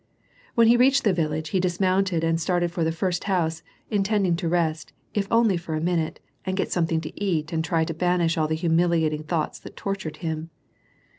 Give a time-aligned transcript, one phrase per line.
[0.55, 3.61] When he reached this village, he dismounted and started for the first house,
[3.91, 7.83] intending to rest, if only for a minute, and get something to eat and try
[7.83, 10.49] to banish all the humiliating thoughts that tortured him.